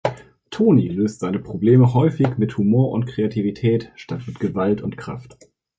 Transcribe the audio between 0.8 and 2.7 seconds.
löst seine Probleme häufig mit